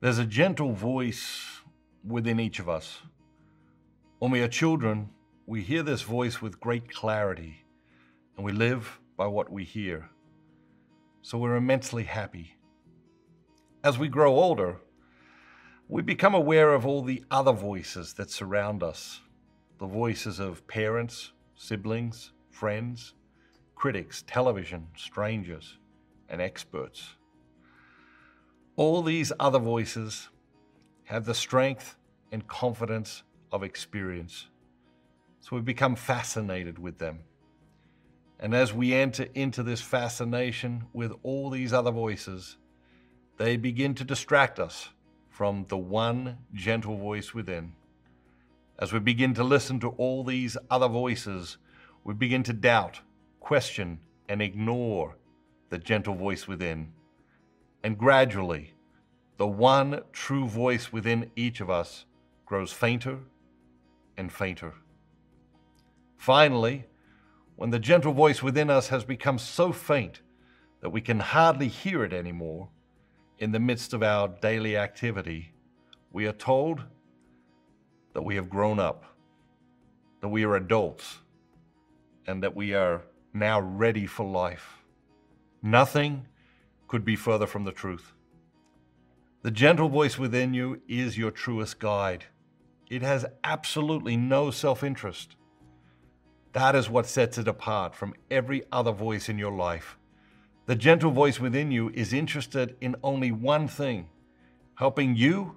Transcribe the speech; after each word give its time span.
There's 0.00 0.18
a 0.18 0.24
gentle 0.24 0.74
voice 0.74 1.60
within 2.06 2.38
each 2.38 2.60
of 2.60 2.68
us. 2.68 3.00
When 4.20 4.30
we 4.30 4.40
are 4.42 4.48
children, 4.48 5.10
we 5.44 5.60
hear 5.60 5.82
this 5.82 6.02
voice 6.02 6.40
with 6.40 6.60
great 6.60 6.88
clarity, 6.88 7.64
and 8.36 8.46
we 8.46 8.52
live 8.52 9.00
by 9.16 9.26
what 9.26 9.50
we 9.50 9.64
hear. 9.64 10.08
So 11.22 11.36
we're 11.36 11.56
immensely 11.56 12.04
happy. 12.04 12.54
As 13.82 13.98
we 13.98 14.06
grow 14.06 14.36
older, 14.36 14.76
we 15.88 16.02
become 16.02 16.34
aware 16.34 16.74
of 16.74 16.86
all 16.86 17.02
the 17.02 17.24
other 17.28 17.52
voices 17.52 18.12
that 18.14 18.30
surround 18.30 18.84
us 18.84 19.22
the 19.80 19.86
voices 19.86 20.38
of 20.38 20.64
parents, 20.68 21.32
siblings, 21.56 22.30
friends, 22.50 23.14
critics, 23.74 24.22
television, 24.28 24.86
strangers, 24.96 25.78
and 26.28 26.40
experts. 26.40 27.16
All 28.78 29.02
these 29.02 29.32
other 29.40 29.58
voices 29.58 30.28
have 31.06 31.24
the 31.24 31.34
strength 31.34 31.96
and 32.30 32.46
confidence 32.46 33.24
of 33.50 33.64
experience. 33.64 34.46
So 35.40 35.56
we 35.56 35.62
become 35.62 35.96
fascinated 35.96 36.78
with 36.78 36.98
them. 36.98 37.18
And 38.38 38.54
as 38.54 38.72
we 38.72 38.94
enter 38.94 39.26
into 39.34 39.64
this 39.64 39.80
fascination 39.80 40.84
with 40.92 41.10
all 41.24 41.50
these 41.50 41.72
other 41.72 41.90
voices, 41.90 42.56
they 43.36 43.56
begin 43.56 43.96
to 43.96 44.04
distract 44.04 44.60
us 44.60 44.90
from 45.28 45.66
the 45.66 45.76
one 45.76 46.38
gentle 46.54 46.96
voice 46.96 47.34
within. 47.34 47.72
As 48.78 48.92
we 48.92 49.00
begin 49.00 49.34
to 49.34 49.42
listen 49.42 49.80
to 49.80 49.88
all 49.88 50.22
these 50.22 50.56
other 50.70 50.86
voices, 50.86 51.56
we 52.04 52.14
begin 52.14 52.44
to 52.44 52.52
doubt, 52.52 53.00
question, 53.40 53.98
and 54.28 54.40
ignore 54.40 55.16
the 55.68 55.78
gentle 55.78 56.14
voice 56.14 56.46
within. 56.46 56.92
And 57.88 57.96
gradually, 57.96 58.74
the 59.38 59.46
one 59.46 60.02
true 60.12 60.46
voice 60.46 60.92
within 60.92 61.30
each 61.36 61.62
of 61.62 61.70
us 61.70 62.04
grows 62.44 62.70
fainter 62.70 63.20
and 64.18 64.30
fainter. 64.30 64.74
Finally, 66.18 66.84
when 67.56 67.70
the 67.70 67.78
gentle 67.78 68.12
voice 68.12 68.42
within 68.42 68.68
us 68.68 68.88
has 68.88 69.04
become 69.04 69.38
so 69.38 69.72
faint 69.72 70.20
that 70.82 70.90
we 70.90 71.00
can 71.00 71.18
hardly 71.18 71.68
hear 71.68 72.04
it 72.04 72.12
anymore, 72.12 72.68
in 73.38 73.52
the 73.52 73.58
midst 73.58 73.94
of 73.94 74.02
our 74.02 74.28
daily 74.28 74.76
activity, 74.76 75.54
we 76.12 76.26
are 76.26 76.32
told 76.32 76.82
that 78.12 78.20
we 78.20 78.34
have 78.34 78.50
grown 78.50 78.78
up, 78.78 79.16
that 80.20 80.28
we 80.28 80.44
are 80.44 80.56
adults, 80.56 81.20
and 82.26 82.42
that 82.42 82.54
we 82.54 82.74
are 82.74 83.00
now 83.32 83.58
ready 83.58 84.04
for 84.04 84.26
life. 84.26 84.76
Nothing 85.62 86.26
could 86.88 87.04
be 87.04 87.16
further 87.16 87.46
from 87.46 87.64
the 87.64 87.72
truth. 87.72 88.12
The 89.42 89.50
gentle 89.50 89.88
voice 89.88 90.18
within 90.18 90.52
you 90.52 90.80
is 90.88 91.16
your 91.16 91.30
truest 91.30 91.78
guide. 91.78 92.24
It 92.90 93.02
has 93.02 93.26
absolutely 93.44 94.16
no 94.16 94.50
self 94.50 94.82
interest. 94.82 95.36
That 96.54 96.74
is 96.74 96.90
what 96.90 97.06
sets 97.06 97.38
it 97.38 97.46
apart 97.46 97.94
from 97.94 98.14
every 98.30 98.64
other 98.72 98.90
voice 98.90 99.28
in 99.28 99.38
your 99.38 99.52
life. 99.52 99.96
The 100.66 100.74
gentle 100.74 101.10
voice 101.10 101.38
within 101.38 101.70
you 101.70 101.90
is 101.90 102.12
interested 102.12 102.76
in 102.80 102.96
only 103.02 103.30
one 103.30 103.68
thing 103.68 104.08
helping 104.74 105.16
you 105.16 105.56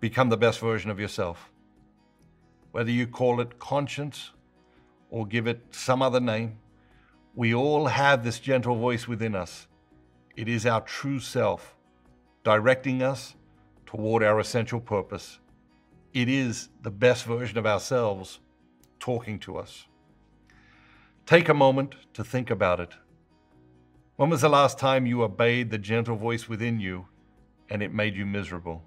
become 0.00 0.28
the 0.28 0.36
best 0.36 0.58
version 0.60 0.90
of 0.90 1.00
yourself. 1.00 1.50
Whether 2.70 2.90
you 2.90 3.06
call 3.06 3.40
it 3.40 3.58
conscience 3.58 4.30
or 5.10 5.26
give 5.26 5.46
it 5.46 5.60
some 5.70 6.02
other 6.02 6.20
name, 6.20 6.58
we 7.34 7.54
all 7.54 7.86
have 7.86 8.24
this 8.24 8.40
gentle 8.40 8.76
voice 8.76 9.06
within 9.08 9.34
us. 9.34 9.68
It 10.34 10.48
is 10.48 10.64
our 10.64 10.80
true 10.80 11.20
self, 11.20 11.74
directing 12.42 13.02
us 13.02 13.34
toward 13.84 14.22
our 14.22 14.40
essential 14.40 14.80
purpose. 14.80 15.38
It 16.14 16.28
is 16.28 16.70
the 16.82 16.90
best 16.90 17.24
version 17.24 17.58
of 17.58 17.66
ourselves 17.66 18.40
talking 18.98 19.38
to 19.40 19.58
us. 19.58 19.86
Take 21.26 21.48
a 21.48 21.54
moment 21.54 21.94
to 22.14 22.24
think 22.24 22.50
about 22.50 22.80
it. 22.80 22.90
When 24.16 24.30
was 24.30 24.40
the 24.40 24.48
last 24.48 24.78
time 24.78 25.06
you 25.06 25.22
obeyed 25.22 25.70
the 25.70 25.78
gentle 25.78 26.16
voice 26.16 26.48
within 26.48 26.80
you 26.80 27.08
and 27.68 27.82
it 27.82 27.92
made 27.92 28.16
you 28.16 28.24
miserable? 28.24 28.82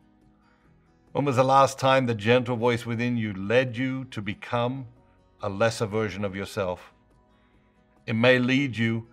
When 1.11 1.25
was 1.25 1.35
the 1.35 1.43
last 1.43 1.79
time 1.79 2.07
the 2.07 2.15
gentle 2.15 2.55
voice 2.55 2.85
within 2.85 3.17
you 3.17 3.33
led 3.33 3.77
you 3.77 4.05
to 4.05 4.21
become 4.21 4.87
a 5.41 5.49
lesser 5.49 5.85
version 5.85 6.25
of 6.25 6.35
yourself? 6.35 6.91
It 8.05 8.13
may 8.13 8.39
lead 8.39 8.77
you 8.77 9.07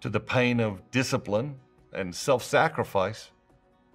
to 0.00 0.08
the 0.08 0.20
pain 0.20 0.60
of 0.60 0.90
discipline 0.90 1.60
and 1.94 2.14
self 2.14 2.42
sacrifice, 2.42 3.30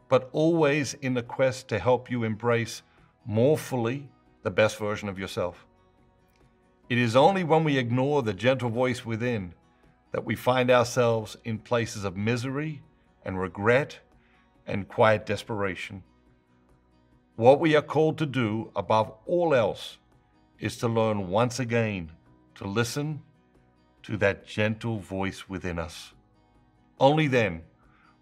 but 0.07 0.29
always 0.31 0.93
in 0.95 1.13
the 1.13 1.23
quest 1.23 1.67
to 1.69 1.79
help 1.79 2.09
you 2.09 2.23
embrace 2.23 2.81
more 3.25 3.57
fully 3.57 4.09
the 4.43 4.51
best 4.51 4.77
version 4.77 5.09
of 5.09 5.19
yourself. 5.19 5.65
It 6.89 6.97
is 6.97 7.15
only 7.15 7.43
when 7.43 7.63
we 7.63 7.77
ignore 7.77 8.23
the 8.23 8.33
gentle 8.33 8.69
voice 8.69 9.05
within 9.05 9.53
that 10.11 10.25
we 10.25 10.35
find 10.35 10.71
ourselves 10.71 11.37
in 11.43 11.59
places 11.59 12.03
of 12.03 12.17
misery 12.17 12.81
and 13.23 13.39
regret 13.39 13.99
and 14.65 14.87
quiet 14.87 15.25
desperation. 15.25 16.03
What 17.35 17.59
we 17.59 17.75
are 17.75 17.81
called 17.81 18.17
to 18.17 18.25
do 18.25 18.71
above 18.75 19.13
all 19.25 19.53
else 19.53 19.97
is 20.59 20.77
to 20.77 20.87
learn 20.87 21.29
once 21.29 21.59
again 21.59 22.11
to 22.55 22.65
listen 22.65 23.21
to 24.03 24.17
that 24.17 24.45
gentle 24.45 24.99
voice 24.99 25.47
within 25.47 25.79
us. 25.79 26.13
Only 26.99 27.27
then 27.27 27.61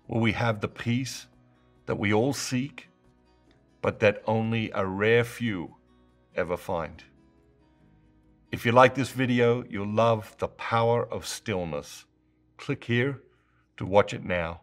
will 0.07 0.21
we 0.21 0.33
have 0.33 0.61
the 0.61 0.67
peace 0.67 1.27
that 1.85 1.99
we 1.99 2.13
all 2.13 2.33
seek, 2.33 2.89
but 3.81 3.99
that 3.99 4.21
only 4.25 4.71
a 4.73 4.85
rare 4.85 5.23
few 5.23 5.75
ever 6.35 6.57
find. 6.57 7.03
If 8.51 8.65
you 8.65 8.71
like 8.71 8.95
this 8.95 9.09
video, 9.11 9.63
you'll 9.69 9.93
love 9.93 10.35
the 10.39 10.47
power 10.47 11.05
of 11.05 11.27
stillness. 11.27 12.05
Click 12.57 12.85
here 12.85 13.21
to 13.75 13.85
watch 13.85 14.13
it 14.13 14.23
now. 14.23 14.61